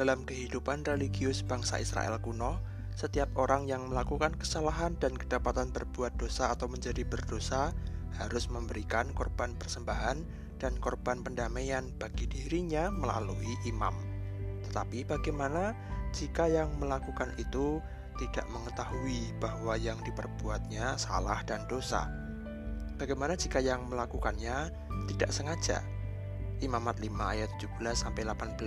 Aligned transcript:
Dalam 0.00 0.24
kehidupan 0.24 0.80
religius 0.88 1.44
bangsa 1.44 1.76
Israel 1.76 2.16
kuno, 2.24 2.56
setiap 2.96 3.36
orang 3.36 3.68
yang 3.68 3.92
melakukan 3.92 4.32
kesalahan 4.32 4.96
dan 4.96 5.12
kedapatan 5.12 5.68
berbuat 5.76 6.16
dosa 6.16 6.48
atau 6.48 6.72
menjadi 6.72 7.04
berdosa 7.04 7.76
harus 8.16 8.48
memberikan 8.48 9.12
korban 9.12 9.52
persembahan 9.60 10.24
dan 10.56 10.72
korban 10.80 11.20
pendamaian 11.20 11.88
bagi 12.00 12.24
dirinya 12.28 12.88
melalui 12.88 13.52
imam. 13.68 13.92
Tetapi 14.64 15.04
bagaimana 15.04 15.76
jika 16.16 16.48
yang 16.48 16.72
melakukan 16.80 17.36
itu 17.36 17.80
tidak 18.16 18.46
mengetahui 18.50 19.30
bahwa 19.38 19.78
yang 19.78 20.00
diperbuatnya 20.02 20.96
salah 20.96 21.44
dan 21.46 21.62
dosa? 21.70 22.08
Bagaimana 22.98 23.36
jika 23.38 23.62
yang 23.62 23.86
melakukannya 23.86 24.72
tidak 25.14 25.30
sengaja? 25.30 25.80
Imamat 26.60 27.00
5 27.00 27.08
ayat 27.16 27.50
17 27.56 27.80
sampai 27.96 28.28
18. 28.28 28.60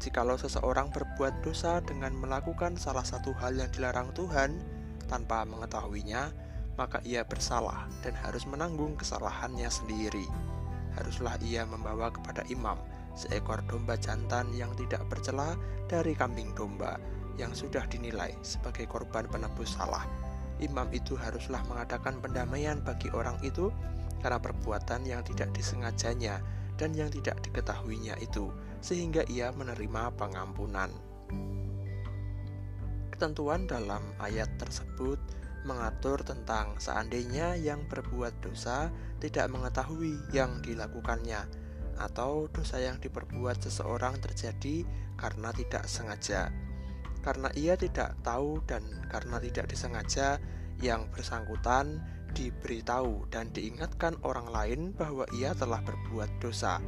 Jikalau 0.00 0.36
seseorang 0.40 0.88
berbuat 0.92 1.44
dosa 1.44 1.84
dengan 1.84 2.16
melakukan 2.16 2.76
salah 2.76 3.04
satu 3.04 3.36
hal 3.36 3.56
yang 3.56 3.68
dilarang 3.72 4.12
Tuhan 4.16 4.60
tanpa 5.08 5.44
mengetahuinya, 5.44 6.32
maka 6.76 7.04
ia 7.04 7.24
bersalah 7.24 7.88
dan 8.00 8.16
harus 8.16 8.48
menanggung 8.48 8.96
kesalahannya 8.96 9.68
sendiri. 9.68 10.24
Haruslah 10.96 11.36
ia 11.44 11.68
membawa 11.68 12.08
kepada 12.12 12.44
imam 12.48 12.76
seekor 13.14 13.60
domba 13.66 13.98
jantan 13.98 14.48
yang 14.54 14.70
tidak 14.78 15.02
bercela 15.10 15.58
dari 15.90 16.14
kambing 16.14 16.54
domba 16.54 16.96
yang 17.36 17.54
sudah 17.54 17.86
dinilai 17.86 18.34
sebagai 18.42 18.88
korban 18.88 19.26
penebus 19.28 19.76
salah. 19.76 20.06
Imam 20.60 20.88
itu 20.92 21.16
haruslah 21.16 21.64
mengadakan 21.68 22.20
pendamaian 22.20 22.80
bagi 22.84 23.08
orang 23.16 23.40
itu 23.40 23.72
karena 24.20 24.36
perbuatan 24.36 25.08
yang 25.08 25.24
tidak 25.24 25.48
disengajanya 25.56 26.44
dan 26.76 26.92
yang 26.96 27.08
tidak 27.12 27.40
diketahuinya 27.44 28.16
itu, 28.20 28.52
sehingga 28.80 29.24
ia 29.28 29.52
menerima 29.52 30.16
pengampunan. 30.16 30.88
Ketentuan 33.12 33.68
dalam 33.68 34.00
ayat 34.16 34.48
tersebut 34.56 35.20
mengatur 35.68 36.24
tentang 36.24 36.80
seandainya 36.80 37.52
yang 37.60 37.84
berbuat 37.84 38.32
dosa 38.40 38.88
tidak 39.20 39.52
mengetahui 39.52 40.16
yang 40.32 40.64
dilakukannya, 40.64 41.44
atau 42.00 42.48
dosa 42.48 42.80
yang 42.80 42.96
diperbuat 42.96 43.60
seseorang 43.60 44.16
terjadi 44.24 44.88
karena 45.20 45.52
tidak 45.52 45.84
sengaja. 45.84 46.48
Karena 47.20 47.52
ia 47.52 47.76
tidak 47.76 48.16
tahu 48.24 48.64
dan 48.64 48.80
karena 49.12 49.36
tidak 49.40 49.68
disengaja, 49.68 50.40
yang 50.80 51.08
bersangkutan 51.12 52.00
diberitahu 52.32 53.28
dan 53.28 53.52
diingatkan 53.52 54.16
orang 54.24 54.48
lain 54.48 54.80
bahwa 54.96 55.28
ia 55.36 55.52
telah 55.52 55.84
berbuat 55.84 56.40
dosa. 56.40 56.80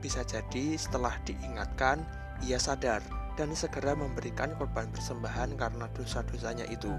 Bisa 0.00 0.24
jadi 0.24 0.76
setelah 0.78 1.16
diingatkan, 1.28 2.00
ia 2.44 2.56
sadar 2.56 3.04
dan 3.36 3.52
segera 3.52 3.92
memberikan 3.92 4.56
korban 4.56 4.88
persembahan 4.88 5.56
karena 5.60 5.86
dosa-dosanya 5.92 6.64
itu. 6.72 6.92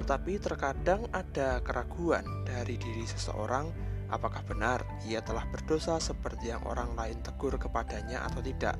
Tetapi 0.00 0.40
terkadang 0.40 1.08
ada 1.12 1.60
keraguan 1.60 2.24
dari 2.44 2.76
diri 2.80 3.04
seseorang 3.04 3.68
apakah 4.06 4.44
benar 4.46 4.86
ia 5.02 5.18
telah 5.18 5.42
berdosa 5.50 5.98
seperti 5.98 6.54
yang 6.54 6.62
orang 6.62 6.94
lain 6.94 7.18
tegur 7.20 7.58
kepadanya 7.58 8.22
atau 8.24 8.40
tidak. 8.40 8.78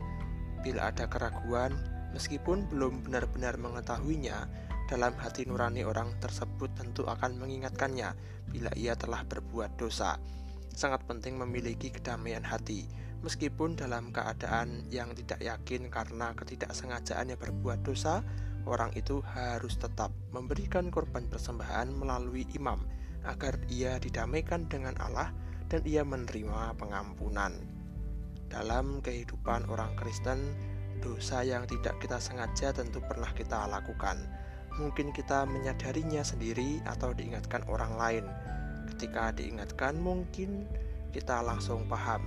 Bila 0.62 0.90
ada 0.90 1.10
keraguan, 1.10 1.74
meskipun 2.16 2.64
belum 2.72 3.04
benar-benar 3.04 3.60
mengetahuinya, 3.60 4.48
dalam 4.88 5.12
hati 5.20 5.44
nurani 5.44 5.84
orang 5.84 6.16
tersebut 6.16 6.72
tentu 6.72 7.04
akan 7.04 7.36
mengingatkannya 7.36 8.16
bila 8.48 8.72
ia 8.72 8.96
telah 8.96 9.20
berbuat 9.28 9.76
dosa. 9.76 10.16
Sangat 10.72 11.04
penting 11.04 11.36
memiliki 11.36 11.92
kedamaian 11.92 12.40
hati, 12.40 12.88
meskipun 13.20 13.76
dalam 13.76 14.08
keadaan 14.16 14.88
yang 14.88 15.12
tidak 15.12 15.44
yakin 15.44 15.92
karena 15.92 16.32
ketidaksengajaannya 16.32 17.36
berbuat 17.36 17.84
dosa, 17.84 18.24
orang 18.64 18.96
itu 18.96 19.20
harus 19.36 19.76
tetap 19.76 20.08
memberikan 20.32 20.88
korban 20.88 21.28
persembahan 21.28 21.92
melalui 21.92 22.48
imam 22.56 22.80
agar 23.26 23.58
ia 23.68 23.98
didamaikan 23.98 24.70
dengan 24.70 24.94
Allah 25.02 25.34
dan 25.66 25.82
ia 25.82 26.06
menerima 26.06 26.78
pengampunan. 26.78 27.52
Dalam 28.46 29.02
kehidupan 29.02 29.66
orang 29.66 29.98
Kristen, 29.98 30.38
dosa 31.00 31.46
yang 31.46 31.68
tidak 31.68 32.00
kita 32.00 32.20
sengaja 32.20 32.72
tentu 32.72 33.00
pernah 33.04 33.30
kita 33.34 33.68
lakukan 33.68 34.18
mungkin 34.76 35.08
kita 35.12 35.48
menyadarinya 35.48 36.20
sendiri 36.20 36.84
atau 36.84 37.16
diingatkan 37.16 37.64
orang 37.68 37.96
lain. 37.96 38.24
Ketika 38.94 39.32
diingatkan, 39.34 39.98
mungkin 39.98 40.68
kita 41.10 41.40
langsung 41.42 41.88
paham, 41.88 42.22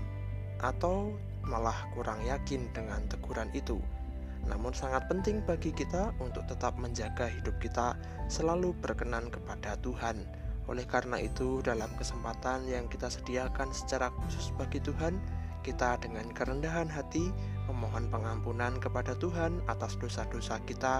atau 0.59 1.13
malah 1.45 1.87
kurang 1.95 2.19
yakin 2.25 2.67
dengan 2.73 3.05
teguran 3.07 3.47
itu. 3.55 3.79
Namun, 4.49 4.73
sangat 4.73 5.05
penting 5.07 5.45
bagi 5.45 5.69
kita 5.69 6.11
untuk 6.19 6.43
tetap 6.49 6.75
menjaga 6.75 7.29
hidup 7.29 7.55
kita 7.61 7.95
selalu 8.27 8.73
berkenan 8.81 9.29
kepada 9.29 9.77
Tuhan. 9.79 10.25
Oleh 10.69 10.85
karena 10.85 11.21
itu, 11.21 11.61
dalam 11.61 11.89
kesempatan 11.97 12.65
yang 12.65 12.89
kita 12.89 13.09
sediakan 13.09 13.73
secara 13.73 14.09
khusus 14.25 14.53
bagi 14.57 14.81
Tuhan, 14.81 15.17
kita 15.61 15.99
dengan 16.01 16.29
kerendahan 16.31 16.87
hati 16.87 17.29
memohon 17.79 18.11
pengampunan 18.11 18.75
kepada 18.75 19.15
Tuhan 19.15 19.63
atas 19.71 19.95
dosa-dosa 19.95 20.59
kita 20.67 20.99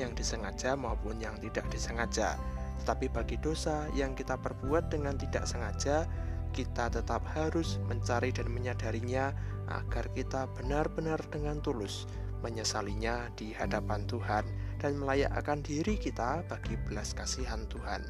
yang 0.00 0.16
disengaja 0.16 0.72
maupun 0.72 1.20
yang 1.20 1.36
tidak 1.44 1.68
disengaja. 1.68 2.40
Tetapi 2.80 3.12
bagi 3.12 3.36
dosa 3.44 3.84
yang 3.92 4.16
kita 4.16 4.40
perbuat 4.40 4.88
dengan 4.88 5.20
tidak 5.20 5.44
sengaja, 5.44 6.08
kita 6.56 6.88
tetap 6.88 7.20
harus 7.36 7.76
mencari 7.84 8.32
dan 8.32 8.48
menyadarinya 8.48 9.36
agar 9.68 10.08
kita 10.16 10.48
benar-benar 10.56 11.20
dengan 11.28 11.60
tulus 11.60 12.08
menyesalinya 12.40 13.32
di 13.36 13.52
hadapan 13.56 14.04
Tuhan 14.08 14.44
dan 14.80 15.00
melayakkan 15.00 15.64
diri 15.64 15.96
kita 15.96 16.44
bagi 16.48 16.76
belas 16.88 17.12
kasihan 17.16 17.64
Tuhan. 17.68 18.04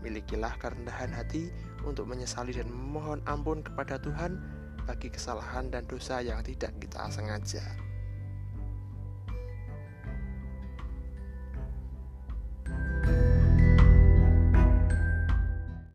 Milikilah 0.00 0.56
kerendahan 0.60 1.12
hati 1.12 1.48
untuk 1.84 2.08
menyesali 2.08 2.56
dan 2.56 2.68
memohon 2.68 3.24
ampun 3.24 3.60
kepada 3.60 4.00
Tuhan 4.00 4.40
bagi 4.84 5.08
kesalahan 5.08 5.72
dan 5.72 5.88
dosa 5.88 6.20
yang 6.20 6.44
tidak 6.44 6.76
kita 6.78 7.08
sengaja. 7.08 7.93